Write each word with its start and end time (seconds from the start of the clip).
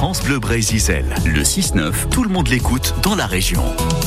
France 0.00 0.22
Bleu 0.22 0.38
Brésil. 0.38 1.04
Le 1.26 1.42
6-9, 1.42 2.08
tout 2.08 2.22
le 2.22 2.30
monde 2.30 2.48
l'écoute 2.48 2.94
dans 3.02 3.14
la 3.14 3.26
région. 3.26 3.62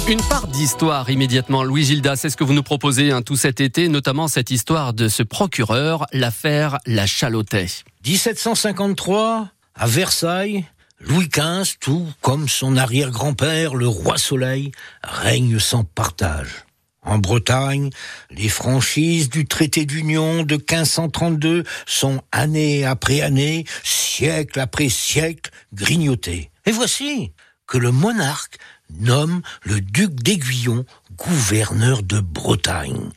Une 0.10 0.24
part 0.24 0.48
d'histoire 0.48 1.08
immédiatement, 1.12 1.64
Louis 1.64 1.84
Gilda, 1.84 2.16
c'est 2.16 2.32
ce 2.32 2.36
que 2.36 2.44
vous 2.44 2.54
nous 2.54 2.64
proposez 2.64 3.12
hein, 3.12 3.22
tout 3.22 3.36
cet 3.36 3.62
été, 3.62 3.90
notamment 3.90 4.28
cette 4.28 4.50
histoire 4.50 4.96
de 4.96 5.08
ce 5.08 5.22
procureur, 5.22 6.08
l'affaire 6.12 6.80
La 6.88 7.06
Chalotais. 7.06 7.68
1753, 8.08 9.50
à 9.76 9.86
Versailles, 9.86 10.66
Louis 11.00 11.30
XV, 11.30 11.76
tout 11.80 12.08
comme 12.22 12.50
son 12.50 12.76
arrière-grand-père, 12.76 13.76
le 13.76 13.88
roi 13.88 14.18
Soleil, 14.18 14.72
règne 15.04 15.60
sans 15.60 15.84
partage. 15.84 16.66
En 17.06 17.18
Bretagne, 17.18 17.90
les 18.32 18.50
franchises 18.50 19.30
du 19.30 19.46
traité 19.46 19.86
d'union 19.86 20.44
de 20.44 20.56
1532 20.56 21.64
sont 21.86 22.22
année 22.32 22.86
après 22.86 23.22
année, 23.22 23.66
siècle 23.84 24.60
après 24.60 24.90
siècle, 24.90 25.52
grignotées. 25.74 26.50
Et 26.66 26.72
voici 26.72 27.34
que 27.68 27.78
le 27.78 27.92
monarque 27.92 28.58
nomme 29.00 29.42
le 29.64 29.82
duc 29.82 30.14
d'Aiguillon 30.14 30.86
gouverneur 31.18 32.04
de 32.04 32.20
Bretagne. 32.20 33.10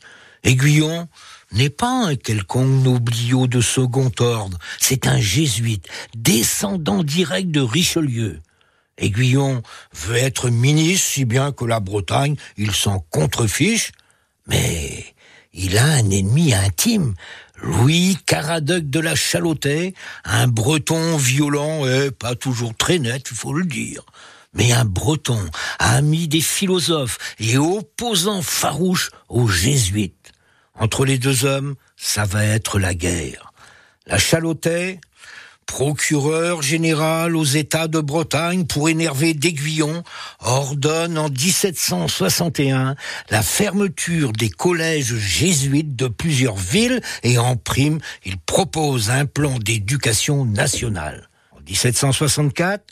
Aiguillon 0.43 1.07
n'est 1.51 1.69
pas 1.69 2.07
un 2.07 2.15
quelconque 2.15 2.83
nobliau 2.83 3.47
de 3.47 3.61
second 3.61 4.11
ordre, 4.19 4.57
c'est 4.79 5.07
un 5.07 5.19
jésuite, 5.19 5.87
descendant 6.15 7.03
direct 7.03 7.51
de 7.51 7.61
Richelieu. 7.61 8.39
Aiguillon 8.97 9.61
veut 9.93 10.17
être 10.17 10.49
ministre, 10.49 11.07
si 11.07 11.25
bien 11.25 11.51
que 11.51 11.65
la 11.65 11.79
Bretagne, 11.79 12.35
il 12.57 12.73
s'en 12.73 12.99
contrefiche, 12.99 13.91
mais 14.47 15.05
il 15.53 15.77
a 15.77 15.85
un 15.85 16.09
ennemi 16.09 16.53
intime, 16.53 17.13
Louis 17.61 18.17
Caradoc 18.25 18.89
de 18.89 18.99
la 18.99 19.15
Chalotais, 19.15 19.93
un 20.23 20.47
breton 20.47 21.17
violent 21.17 21.87
et 21.87 22.11
pas 22.11 22.35
toujours 22.35 22.75
très 22.75 22.99
net, 22.99 23.27
il 23.31 23.37
faut 23.37 23.53
le 23.53 23.65
dire. 23.65 24.03
Mais 24.53 24.71
un 24.71 24.85
breton, 24.85 25.39
ami 25.79 26.27
des 26.27 26.41
philosophes 26.41 27.17
et 27.39 27.57
opposant 27.57 28.41
farouche 28.41 29.09
aux 29.29 29.47
jésuites. 29.47 30.31
Entre 30.75 31.05
les 31.05 31.17
deux 31.17 31.45
hommes, 31.45 31.75
ça 31.95 32.25
va 32.25 32.45
être 32.45 32.79
la 32.79 32.93
guerre. 32.93 33.51
La 34.05 34.19
Chalotais, 34.19 34.99
procureur 35.67 36.63
général 36.63 37.35
aux 37.35 37.43
États 37.43 37.87
de 37.87 37.99
Bretagne 37.99 38.65
pour 38.65 38.89
énerver 38.89 39.35
d'Aiguillon, 39.35 40.01
ordonne 40.39 41.17
en 41.19 41.29
1761 41.29 42.95
la 43.29 43.41
fermeture 43.43 44.31
des 44.31 44.49
collèges 44.49 45.15
jésuites 45.15 45.95
de 45.95 46.07
plusieurs 46.07 46.55
villes 46.55 47.01
et 47.21 47.37
en 47.37 47.55
prime, 47.57 47.99
il 48.25 48.39
propose 48.39 49.11
un 49.11 49.25
plan 49.25 49.59
d'éducation 49.59 50.45
nationale. 50.45 51.29
En 51.51 51.59
1764, 51.59 52.83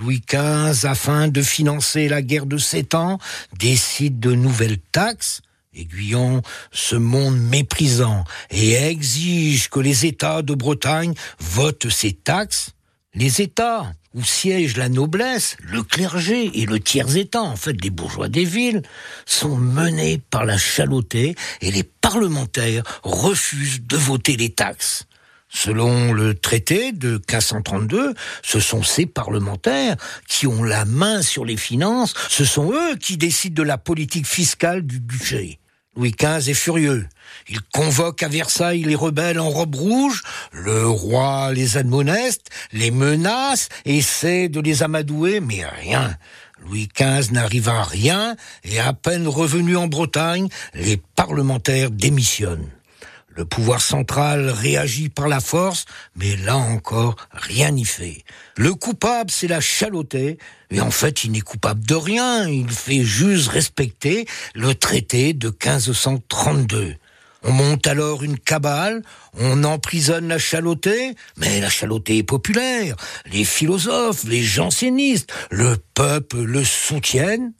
Louis 0.00 0.20
XV, 0.28 0.84
afin 0.86 1.28
de 1.28 1.40
financer 1.40 2.08
la 2.08 2.20
guerre 2.20 2.46
de 2.46 2.58
Sept 2.58 2.94
Ans, 2.94 3.18
décide 3.58 4.20
de 4.20 4.32
nouvelles 4.32 4.80
taxes 4.92 5.40
Aiguillon 5.76 6.42
se 6.72 6.96
montre 6.96 7.36
méprisant 7.36 8.24
et 8.50 8.72
exige 8.72 9.68
que 9.68 9.80
les 9.80 10.06
États 10.06 10.42
de 10.42 10.54
Bretagne 10.54 11.14
votent 11.38 11.90
ces 11.90 12.12
taxes. 12.12 12.70
Les 13.14 13.40
États 13.40 13.92
où 14.14 14.24
siège 14.24 14.78
la 14.78 14.88
noblesse, 14.88 15.56
le 15.60 15.82
clergé 15.82 16.50
et 16.60 16.64
le 16.64 16.80
tiers-État, 16.80 17.42
en 17.42 17.56
fait 17.56 17.76
les 17.82 17.90
bourgeois 17.90 18.28
des 18.28 18.44
villes, 18.44 18.82
sont 19.26 19.56
menés 19.56 20.18
par 20.30 20.46
la 20.46 20.56
chaloté 20.56 21.34
et 21.60 21.70
les 21.70 21.82
parlementaires 21.82 22.82
refusent 23.02 23.82
de 23.82 23.96
voter 23.96 24.36
les 24.36 24.50
taxes. 24.50 25.06
Selon 25.48 26.12
le 26.12 26.34
traité 26.34 26.92
de 26.92 27.12
1532, 27.12 28.14
ce 28.42 28.60
sont 28.60 28.82
ces 28.82 29.06
parlementaires 29.06 29.96
qui 30.28 30.46
ont 30.46 30.64
la 30.64 30.84
main 30.84 31.22
sur 31.22 31.44
les 31.44 31.56
finances, 31.56 32.14
ce 32.28 32.44
sont 32.44 32.72
eux 32.72 32.96
qui 32.96 33.16
décident 33.16 33.62
de 33.62 33.66
la 33.66 33.78
politique 33.78 34.26
fiscale 34.26 34.82
du 34.82 34.98
budget. 34.98 35.58
Louis 35.96 36.12
XV 36.12 36.50
est 36.50 36.54
furieux. 36.54 37.06
Il 37.48 37.60
convoque 37.72 38.22
à 38.22 38.28
Versailles 38.28 38.84
les 38.84 38.94
rebelles 38.94 39.40
en 39.40 39.48
robe 39.48 39.74
rouge. 39.74 40.22
Le 40.52 40.86
roi 40.86 41.52
les 41.52 41.76
admoneste, 41.76 42.50
les 42.72 42.90
menace, 42.90 43.68
essaie 43.84 44.48
de 44.48 44.60
les 44.60 44.82
amadouer, 44.82 45.40
mais 45.40 45.64
rien. 45.64 46.16
Louis 46.64 46.88
XV 46.94 47.32
n'arrive 47.32 47.68
à 47.68 47.82
rien 47.84 48.36
et 48.64 48.80
à 48.80 48.92
peine 48.92 49.28
revenu 49.28 49.76
en 49.76 49.86
Bretagne, 49.86 50.48
les 50.74 50.96
parlementaires 50.96 51.90
démissionnent. 51.90 52.70
Le 53.36 53.44
pouvoir 53.44 53.82
central 53.82 54.48
réagit 54.48 55.10
par 55.10 55.28
la 55.28 55.40
force, 55.40 55.84
mais 56.16 56.36
là 56.36 56.56
encore, 56.56 57.16
rien 57.32 57.70
n'y 57.70 57.84
fait. 57.84 58.24
Le 58.56 58.74
coupable, 58.74 59.30
c'est 59.30 59.46
la 59.46 59.60
chaloté, 59.60 60.38
et 60.70 60.80
en 60.80 60.90
fait, 60.90 61.24
il 61.24 61.32
n'est 61.32 61.42
coupable 61.42 61.84
de 61.84 61.94
rien, 61.94 62.48
il 62.48 62.70
fait 62.70 63.04
juste 63.04 63.48
respecter 63.48 64.26
le 64.54 64.74
traité 64.74 65.34
de 65.34 65.48
1532. 65.48 66.96
On 67.42 67.52
monte 67.52 67.86
alors 67.86 68.24
une 68.24 68.38
cabale, 68.38 69.02
on 69.38 69.64
emprisonne 69.64 70.28
la 70.28 70.38
chaloté, 70.38 71.14
mais 71.36 71.60
la 71.60 71.68
chaloté 71.68 72.16
est 72.16 72.22
populaire. 72.22 72.96
Les 73.30 73.44
philosophes, 73.44 74.24
les 74.24 74.42
jansénistes, 74.42 75.30
le 75.50 75.76
peuple 75.94 76.38
le 76.38 76.64
soutiennent. 76.64 77.52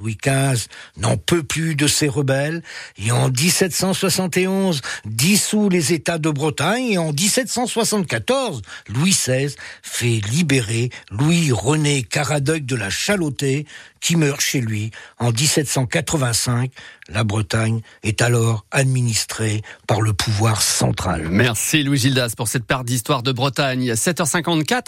Louis 0.00 0.18
XV 0.20 0.66
n'en 0.96 1.16
peut 1.16 1.44
plus 1.44 1.76
de 1.76 1.86
ces 1.86 2.08
rebelles 2.08 2.62
et 2.98 3.12
en 3.12 3.28
1771 3.28 4.80
dissout 5.04 5.68
les 5.68 5.92
États 5.92 6.18
de 6.18 6.30
Bretagne 6.30 6.90
et 6.90 6.98
en 6.98 7.12
1774 7.12 8.62
Louis 8.88 9.12
XVI 9.12 9.54
fait 9.82 10.20
libérer 10.32 10.90
Louis-René 11.12 12.02
Caradoc 12.02 12.64
de 12.64 12.74
la 12.74 12.90
Chaloté 12.90 13.66
qui 14.04 14.16
meurt 14.16 14.40
chez 14.40 14.60
lui 14.60 14.90
en 15.18 15.32
1785. 15.32 16.70
La 17.08 17.24
Bretagne 17.24 17.80
est 18.02 18.20
alors 18.20 18.66
administrée 18.70 19.62
par 19.86 20.02
le 20.02 20.12
pouvoir 20.12 20.60
central. 20.60 21.28
Merci 21.30 21.82
Louis 21.82 21.96
Gildas 21.96 22.34
pour 22.36 22.48
cette 22.48 22.66
part 22.66 22.84
d'histoire 22.84 23.22
de 23.22 23.32
Bretagne. 23.32 23.92
7h54. 23.92 24.82